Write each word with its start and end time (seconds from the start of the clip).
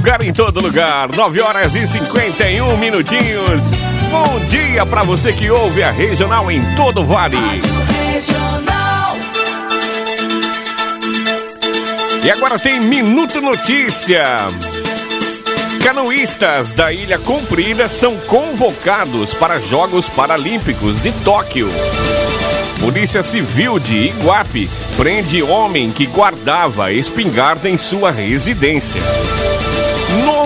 lugar, 0.00 0.22
em 0.22 0.32
todo 0.32 0.62
lugar. 0.62 1.10
9 1.14 1.42
horas 1.42 1.74
e 1.74 1.86
51 1.86 2.74
minutinhos. 2.78 3.62
Bom 4.10 4.40
dia 4.48 4.86
para 4.86 5.02
você 5.02 5.30
que 5.30 5.50
ouve 5.50 5.82
a 5.82 5.90
Regional 5.90 6.50
em 6.50 6.64
todo 6.74 7.02
o 7.02 7.04
Vale. 7.04 7.36
E 12.24 12.30
agora 12.30 12.58
tem 12.58 12.80
Minuto 12.80 13.42
Notícia. 13.42 14.24
Canoístas 15.84 16.72
da 16.72 16.90
Ilha 16.90 17.18
Comprida 17.18 17.86
são 17.86 18.16
convocados 18.20 19.34
para 19.34 19.60
Jogos 19.60 20.08
Paralímpicos 20.08 21.02
de 21.02 21.12
Tóquio. 21.22 21.68
Polícia 22.80 23.22
Civil 23.22 23.78
de 23.78 24.08
Iguape 24.08 24.70
prende 24.96 25.42
homem 25.42 25.90
que 25.90 26.06
guardava 26.06 26.90
espingarda 26.90 27.68
em 27.68 27.76
sua 27.76 28.10
residência. 28.10 29.02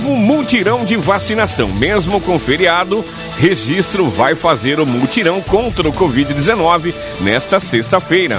Novo 0.00 0.16
multirão 0.16 0.82
de 0.82 0.96
vacinação. 0.96 1.68
Mesmo 1.68 2.22
com 2.22 2.38
feriado, 2.38 3.04
registro 3.36 4.08
vai 4.08 4.34
fazer 4.34 4.80
o 4.80 4.86
multirão 4.86 5.42
contra 5.42 5.86
o 5.86 5.92
Covid-19 5.92 6.94
nesta 7.20 7.60
sexta-feira. 7.60 8.38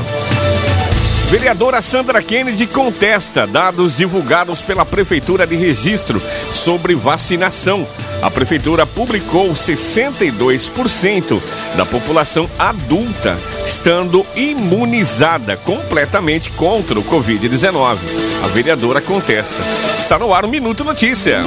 Vereadora 1.30 1.80
Sandra 1.80 2.20
Kennedy 2.24 2.66
contesta 2.66 3.46
dados 3.46 3.96
divulgados 3.96 4.60
pela 4.64 4.84
Prefeitura 4.84 5.46
de 5.46 5.56
Registro 5.56 6.20
sobre 6.52 6.96
vacinação. 6.96 7.88
A 8.22 8.30
Prefeitura 8.30 8.86
publicou 8.86 9.52
62% 9.54 11.42
da 11.76 11.86
população 11.86 12.48
adulta 12.60 13.38
estando 13.66 14.26
imunizada 14.36 15.58
completamente 15.58 16.52
contra 16.52 17.00
o 17.00 17.04
Covid-19. 17.04 17.98
A 18.44 18.48
vereadora 18.48 19.02
contesta. 19.02 19.64
Está 19.98 20.20
no 20.20 20.34
ar 20.34 20.46
o 20.46 20.50
Minuto 20.50 20.84
Notícia. 20.84 21.42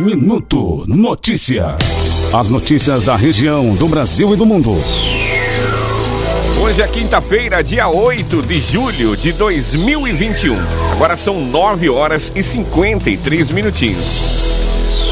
Minuto 0.00 0.84
Notícia. 0.86 1.76
As 2.34 2.50
notícias 2.50 3.04
da 3.04 3.16
região, 3.16 3.74
do 3.74 3.86
Brasil 3.86 4.32
e 4.32 4.36
do 4.36 4.46
mundo. 4.46 4.72
Hoje 6.66 6.82
é 6.82 6.88
quinta-feira, 6.88 7.62
dia 7.62 7.88
8 7.88 8.42
de 8.42 8.58
julho 8.58 9.16
de 9.16 9.32
2021. 9.32 10.56
Agora 10.90 11.16
são 11.16 11.40
9 11.40 11.88
horas 11.88 12.32
e 12.34 12.42
53 12.42 13.52
minutinhos. 13.52 14.20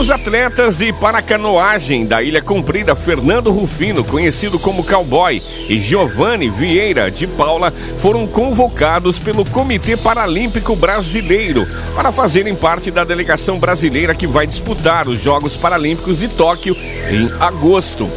Os 0.01 0.11
atletas 0.11 0.77
de 0.77 0.93
paracanoagem 0.93 2.07
da 2.07 2.21
Ilha 2.21 2.43
Comprida, 2.43 2.97
Fernando 2.97 3.53
Rufino, 3.53 4.03
conhecido 4.03 4.59
como 4.59 4.83
Cowboy, 4.83 5.41
e 5.69 5.81
Giovanni 5.81 6.51
Vieira 6.51 7.09
de 7.09 7.29
Paula, 7.29 7.73
foram 8.01 8.27
convocados 8.27 9.21
pelo 9.21 9.45
Comitê 9.45 9.97
Paralímpico 9.97 10.75
Brasileiro 10.75 11.69
para 11.95 12.11
fazerem 12.11 12.57
parte 12.57 12.91
da 12.91 13.05
delegação 13.05 13.61
brasileira 13.61 14.13
que 14.13 14.27
vai 14.27 14.45
disputar 14.45 15.07
os 15.07 15.21
Jogos 15.21 15.57
Paralímpicos 15.57 16.19
de 16.19 16.27
Tóquio 16.27 16.77
em 17.09 17.31
agosto. 17.39 18.11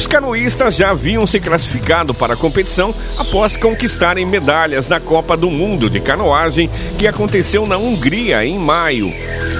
Os 0.00 0.06
canoístas 0.06 0.76
já 0.76 0.92
haviam 0.92 1.26
se 1.26 1.38
classificado 1.38 2.14
para 2.14 2.32
a 2.32 2.36
competição 2.36 2.94
após 3.18 3.54
conquistarem 3.54 4.24
medalhas 4.24 4.88
na 4.88 4.98
Copa 4.98 5.36
do 5.36 5.50
Mundo 5.50 5.90
de 5.90 6.00
Canoagem 6.00 6.70
que 6.98 7.06
aconteceu 7.06 7.66
na 7.66 7.76
Hungria 7.76 8.42
em 8.42 8.58
maio. 8.58 9.12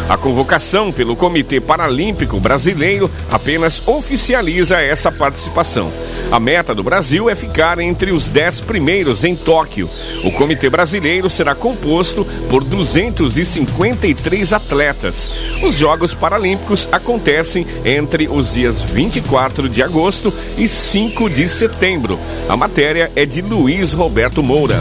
A 0.08 0.16
convocação 0.16 0.90
pelo 0.90 1.14
Comitê 1.14 1.60
Paralímpico 1.60 2.40
Brasileiro 2.40 3.10
apenas 3.30 3.86
oficializa 3.86 4.80
essa 4.80 5.12
participação. 5.12 5.92
A 6.30 6.38
meta 6.38 6.72
do 6.72 6.84
Brasil 6.84 7.28
é 7.28 7.34
ficar 7.34 7.80
entre 7.80 8.12
os 8.12 8.28
dez 8.28 8.60
primeiros 8.60 9.24
em 9.24 9.34
Tóquio. 9.34 9.90
O 10.22 10.30
Comitê 10.30 10.70
Brasileiro 10.70 11.28
será 11.28 11.56
composto 11.56 12.24
por 12.48 12.62
253 12.62 14.52
atletas. 14.52 15.28
Os 15.60 15.76
Jogos 15.76 16.14
Paralímpicos 16.14 16.88
acontecem 16.92 17.66
entre 17.84 18.28
os 18.28 18.54
dias 18.54 18.80
24 18.80 19.68
de 19.68 19.82
agosto 19.82 20.32
e 20.56 20.68
5 20.68 21.28
de 21.28 21.48
setembro. 21.48 22.16
A 22.48 22.56
matéria 22.56 23.10
é 23.16 23.26
de 23.26 23.42
Luiz 23.42 23.92
Roberto 23.92 24.40
Moura. 24.40 24.80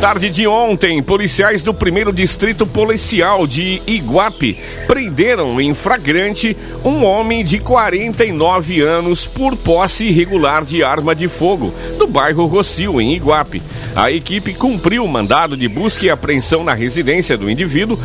Tarde 0.00 0.30
de 0.30 0.46
ontem, 0.46 1.02
policiais 1.02 1.60
do 1.60 1.74
primeiro 1.74 2.12
distrito 2.12 2.64
policial 2.64 3.48
de 3.48 3.82
Iguape 3.84 4.56
prenderam 4.86 5.60
em 5.60 5.74
flagrante 5.74 6.56
um 6.84 7.04
homem 7.04 7.44
de 7.44 7.58
49 7.58 8.80
anos 8.80 9.26
por 9.26 9.56
posse 9.56 10.04
irregular 10.04 10.64
de 10.64 10.84
arma 10.84 11.16
de 11.16 11.26
fogo 11.26 11.74
no 11.98 12.06
bairro 12.06 12.46
Rocio, 12.46 13.00
em 13.00 13.12
Iguape. 13.12 13.60
A 13.96 14.12
equipe 14.12 14.54
cumpriu 14.54 15.04
o 15.04 15.08
mandado 15.08 15.56
de 15.56 15.66
busca 15.66 16.06
e 16.06 16.10
apreensão 16.10 16.62
na 16.62 16.74
residência 16.74 17.36
do 17.36 17.50
indivíduo, 17.50 17.98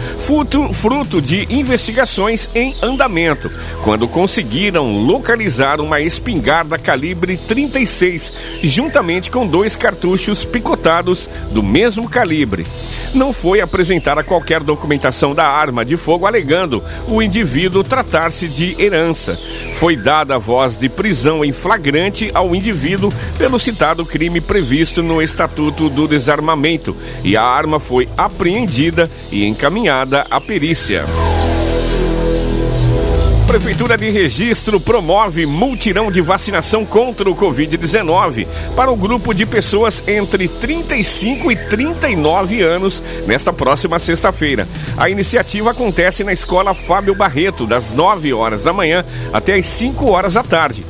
fruto 0.73 1.21
de 1.21 1.45
investigações 1.53 2.49
em 2.55 2.73
andamento, 2.81 3.51
quando 3.83 4.07
conseguiram 4.07 5.05
localizar 5.05 5.79
uma 5.79 6.01
espingarda 6.01 6.79
calibre 6.79 7.37
36, 7.37 8.33
juntamente 8.63 9.29
com 9.29 9.45
dois 9.45 9.75
cartuchos 9.75 10.43
picotados 10.43 11.29
do 11.51 11.61
mesmo 11.61 11.82
calibre. 12.09 12.65
Não 13.13 13.31
foi 13.31 13.61
apresentada 13.61 14.23
qualquer 14.23 14.61
documentação 14.61 15.35
da 15.35 15.45
arma 15.45 15.85
de 15.85 15.95
fogo 15.95 16.25
alegando 16.25 16.83
o 17.07 17.21
indivíduo 17.21 17.83
tratar-se 17.83 18.47
de 18.47 18.75
herança. 18.81 19.37
Foi 19.75 19.95
dada 19.95 20.35
a 20.35 20.39
voz 20.39 20.77
de 20.77 20.89
prisão 20.89 21.43
em 21.43 21.51
flagrante 21.51 22.31
ao 22.33 22.55
indivíduo 22.55 23.13
pelo 23.37 23.59
citado 23.59 24.05
crime 24.05 24.41
previsto 24.41 25.03
no 25.03 25.21
Estatuto 25.21 25.89
do 25.89 26.07
Desarmamento 26.07 26.95
e 27.23 27.37
a 27.37 27.43
arma 27.43 27.79
foi 27.79 28.09
apreendida 28.17 29.09
e 29.31 29.45
encaminhada 29.45 30.25
à 30.29 30.41
perícia. 30.41 31.05
Prefeitura 33.53 33.95
de 33.95 34.09
Registro 34.09 34.79
promove 34.79 35.45
multirão 35.45 36.11
de 36.11 36.21
vacinação 36.21 36.83
contra 36.83 37.29
o 37.29 37.35
Covid-19 37.35 38.47
para 38.75 38.91
o 38.91 38.95
grupo 38.95 39.31
de 39.31 39.45
pessoas 39.45 40.01
entre 40.07 40.47
35 40.47 41.51
e 41.51 41.55
39 41.55 42.63
anos 42.63 43.03
nesta 43.27 43.53
próxima 43.53 43.99
sexta-feira. 43.99 44.67
A 44.97 45.07
iniciativa 45.07 45.69
acontece 45.69 46.23
na 46.23 46.33
Escola 46.33 46.73
Fábio 46.73 47.13
Barreto, 47.13 47.67
das 47.67 47.91
9 47.91 48.33
horas 48.33 48.63
da 48.63 48.73
manhã 48.73 49.05
até 49.31 49.53
as 49.53 49.67
5 49.67 50.03
horas 50.09 50.33
da 50.33 50.41
tarde. 50.41 50.83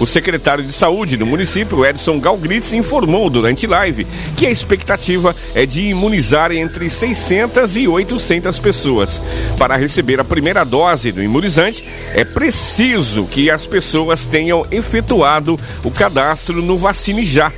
O 0.00 0.06
secretário 0.06 0.64
de 0.64 0.72
Saúde 0.72 1.14
do 1.14 1.26
município, 1.26 1.84
Edson 1.84 2.18
Galgritz, 2.18 2.72
informou 2.72 3.28
durante 3.28 3.66
live 3.66 4.06
que 4.34 4.46
a 4.46 4.50
expectativa 4.50 5.36
é 5.54 5.66
de 5.66 5.82
imunizar 5.82 6.50
entre 6.52 6.88
600 6.88 7.76
e 7.76 7.86
800 7.86 8.58
pessoas. 8.58 9.20
Para 9.58 9.76
receber 9.76 10.18
a 10.18 10.24
primeira 10.24 10.64
dose 10.64 11.12
do 11.12 11.22
imunizante, 11.22 11.84
é 12.14 12.24
preciso 12.24 13.26
que 13.26 13.50
as 13.50 13.66
pessoas 13.66 14.24
tenham 14.24 14.66
efetuado 14.70 15.60
o 15.84 15.90
cadastro 15.90 16.62
no 16.62 16.78
Vacine 16.78 17.22
Já. 17.22 17.52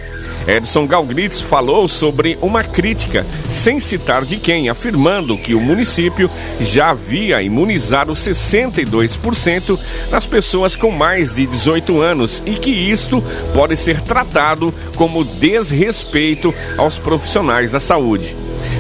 Edson 0.46 0.86
Galgritz 0.86 1.40
falou 1.40 1.86
sobre 1.86 2.36
uma 2.42 2.64
crítica, 2.64 3.24
sem 3.50 3.78
citar 3.78 4.24
de 4.24 4.36
quem, 4.36 4.68
afirmando 4.68 5.38
que 5.38 5.54
o 5.54 5.60
município 5.60 6.30
já 6.60 6.90
havia 6.90 7.40
imunizado 7.42 8.12
62% 8.12 9.78
das 10.10 10.26
pessoas 10.26 10.74
com 10.74 10.90
mais 10.90 11.34
de 11.34 11.46
18 11.46 12.00
anos 12.00 12.42
e 12.44 12.56
que 12.56 12.70
isto 12.70 13.22
pode 13.54 13.76
ser 13.76 14.00
tratado 14.00 14.74
como 14.96 15.24
desrespeito 15.24 16.52
aos 16.76 16.98
profissionais 16.98 17.72
da 17.72 17.80
saúde. 17.80 18.34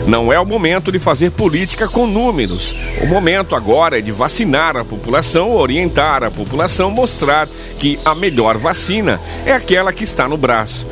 Não 0.06 0.32
é 0.32 0.40
o 0.40 0.46
momento 0.46 0.90
de 0.90 0.98
fazer 0.98 1.30
política 1.30 1.88
com 1.88 2.06
números. 2.06 2.74
O 3.00 3.06
momento 3.06 3.54
agora 3.54 3.98
é 3.98 4.00
de 4.00 4.10
vacinar 4.10 4.76
a 4.76 4.84
população, 4.84 5.52
orientar 5.52 6.24
a 6.24 6.30
população, 6.30 6.90
mostrar 6.90 7.48
que 7.78 7.98
a 8.04 8.14
melhor 8.14 8.58
vacina 8.58 9.20
é 9.46 9.52
aquela 9.52 9.92
que 9.92 10.04
está 10.04 10.28
no 10.28 10.36
braço. 10.36 10.86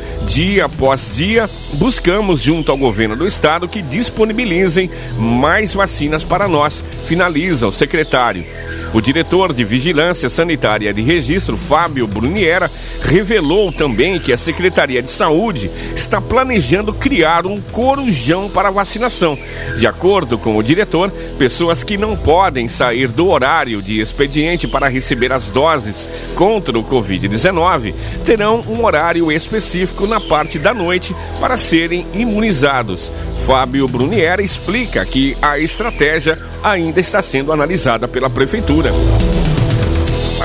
Dia 0.60 0.66
após 0.66 1.10
dia, 1.14 1.48
buscamos 1.72 2.42
junto 2.42 2.70
ao 2.70 2.76
governo 2.76 3.16
do 3.16 3.26
estado 3.26 3.66
que 3.66 3.80
disponibilizem 3.80 4.90
mais 5.18 5.72
vacinas 5.72 6.22
para 6.22 6.46
nós, 6.46 6.84
finaliza 7.06 7.66
o 7.66 7.72
secretário. 7.72 8.44
O 8.92 9.00
diretor 9.00 9.54
de 9.54 9.64
Vigilância 9.64 10.28
Sanitária 10.28 10.92
de 10.92 11.00
Registro, 11.00 11.56
Fábio 11.56 12.06
Bruniera, 12.06 12.70
revelou 13.02 13.72
também 13.72 14.18
que 14.18 14.32
a 14.32 14.36
Secretaria 14.36 15.02
de 15.02 15.10
Saúde 15.10 15.70
está 15.94 16.20
planejando 16.20 16.92
criar 16.92 17.46
um 17.46 17.60
corujão 17.60 18.48
para 18.48 18.70
vacinação. 18.70 19.38
De 19.78 19.86
acordo 19.86 20.38
com 20.38 20.56
o 20.56 20.62
diretor, 20.62 21.10
pessoas 21.38 21.82
que 21.82 21.96
não 21.96 22.16
podem 22.16 22.68
sair 22.68 23.08
do 23.08 23.28
horário 23.28 23.82
de 23.82 24.00
expediente 24.00 24.68
para 24.68 24.88
receber 24.88 25.32
as 25.32 25.50
doses 25.50 26.08
contra 26.34 26.78
o 26.78 26.84
Covid-19 26.84 27.94
terão 28.24 28.60
um 28.68 28.84
horário 28.84 29.30
específico 29.30 30.06
na 30.06 30.20
parte 30.20 30.58
da 30.58 30.72
noite 30.72 31.14
para 31.40 31.56
serem 31.56 32.06
imunizados. 32.14 33.12
Fábio 33.46 33.88
Bruniera 33.88 34.42
explica 34.42 35.04
que 35.04 35.36
a 35.40 35.58
estratégia 35.58 36.38
ainda 36.62 37.00
está 37.00 37.22
sendo 37.22 37.52
analisada 37.52 38.06
pela 38.06 38.30
Prefeitura. 38.30 38.92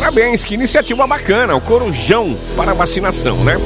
Parabéns, 0.05 0.45
que 0.45 0.53
iniciativa 0.53 1.07
bacana, 1.07 1.55
o 1.55 1.61
Corujão 1.61 2.37
para 2.55 2.75
vacinação, 2.75 3.43
né? 3.43 3.57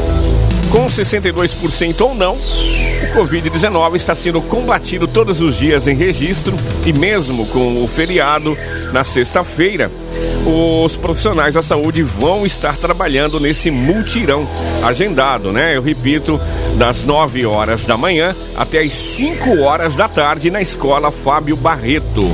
Com 0.72 0.88
62% 0.88 2.00
ou 2.00 2.16
não, 2.16 2.38
O 3.02 3.08
Covid-19 3.14 3.96
está 3.96 4.14
sendo 4.14 4.42
combatido 4.42 5.08
todos 5.08 5.42
os 5.42 5.58
dias 5.58 5.88
em 5.88 5.96
registro 5.96 6.56
e 6.86 6.92
mesmo 6.92 7.46
com 7.48 7.84
o 7.84 7.88
feriado 7.88 8.58
na 8.92 9.04
sexta-feira, 9.04 9.90
os 10.46 10.98
profissionais 10.98 11.54
da 11.54 11.64
saúde 11.64 12.04
vão 12.04 12.46
estar 12.46 12.76
trabalhando 12.78 13.40
nesse 13.40 13.72
multirão 13.72 14.48
agendado, 14.84 15.52
né? 15.52 15.76
Eu 15.76 15.82
repito, 15.82 16.40
das 16.76 17.04
9 17.04 17.46
horas 17.46 17.86
da 17.86 17.98
manhã 17.98 18.36
até 18.56 18.82
as 18.82 18.94
5 18.94 19.62
horas 19.62 19.96
da 19.96 20.08
tarde 20.08 20.52
na 20.52 20.62
escola 20.62 21.10
Fábio 21.10 21.56
Barreto. 21.56 22.30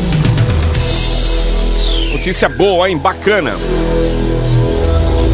Notícia 2.26 2.50
boa, 2.50 2.90
hein? 2.90 2.98
Bacana. 2.98 3.54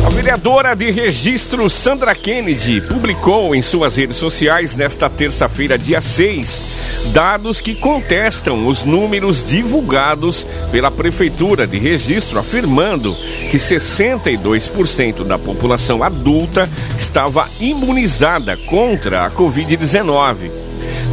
A 0.05 0.09
vereadora 0.09 0.75
de 0.75 0.91
registro 0.91 1.69
Sandra 1.69 2.13
Kennedy 2.13 2.81
publicou 2.81 3.55
em 3.55 3.61
suas 3.61 3.95
redes 3.95 4.17
sociais 4.17 4.75
nesta 4.75 5.09
terça-feira, 5.09 5.77
dia 5.77 6.01
6, 6.01 6.63
dados 7.13 7.61
que 7.61 7.75
contestam 7.75 8.67
os 8.67 8.83
números 8.83 9.41
divulgados 9.47 10.45
pela 10.69 10.91
Prefeitura 10.91 11.65
de 11.65 11.79
Registro, 11.79 12.37
afirmando 12.37 13.15
que 13.49 13.55
62% 13.55 15.23
da 15.23 15.39
população 15.39 16.03
adulta 16.03 16.69
estava 16.97 17.47
imunizada 17.61 18.57
contra 18.57 19.25
a 19.25 19.31
Covid-19. 19.31 20.60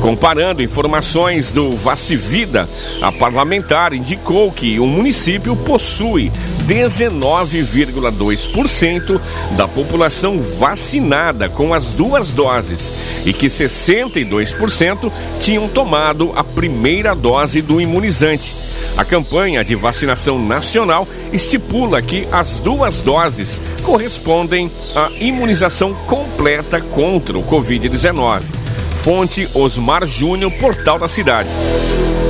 Comparando 0.00 0.62
informações 0.62 1.50
do 1.50 1.72
Vacivida, 1.72 2.68
a 3.02 3.10
parlamentar 3.10 3.92
indicou 3.92 4.52
que 4.52 4.78
o 4.78 4.86
município 4.86 5.56
possui 5.56 6.30
19,2% 6.66 9.20
da 9.56 9.66
população 9.66 10.40
vacinada 10.40 11.48
com 11.48 11.74
as 11.74 11.90
duas 11.92 12.32
doses 12.32 12.92
e 13.26 13.32
que 13.32 13.48
62% 13.48 15.10
tinham 15.40 15.66
tomado 15.68 16.32
a 16.36 16.44
primeira 16.44 17.12
dose 17.14 17.60
do 17.60 17.80
imunizante. 17.80 18.54
A 18.96 19.04
campanha 19.04 19.64
de 19.64 19.74
vacinação 19.74 20.38
nacional 20.38 21.08
estipula 21.32 22.00
que 22.00 22.28
as 22.30 22.60
duas 22.60 23.02
doses 23.02 23.60
correspondem 23.82 24.70
à 24.94 25.10
imunização 25.20 25.92
completa 26.06 26.80
contra 26.80 27.36
o 27.38 27.42
Covid-19. 27.42 28.57
Fonte 29.02 29.48
Osmar 29.54 30.06
Júnior, 30.06 30.50
portal 30.52 30.98
da 30.98 31.08
cidade. 31.08 31.48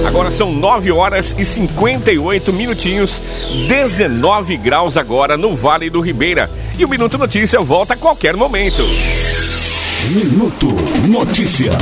Agora 0.06 0.30
são 0.30 0.52
9 0.52 0.92
horas 0.92 1.34
e 1.36 1.44
58 1.44 2.52
minutinhos, 2.52 3.20
19 3.66 4.56
graus 4.56 4.96
agora 4.96 5.36
no 5.36 5.54
Vale 5.54 5.90
do 5.90 6.00
Ribeira. 6.00 6.50
E 6.78 6.84
o 6.84 6.88
Minuto 6.88 7.18
Notícia 7.18 7.60
volta 7.60 7.94
a 7.94 7.96
qualquer 7.96 8.36
momento. 8.36 8.82
Minuto 10.10 10.68
Notícia. 11.08 11.72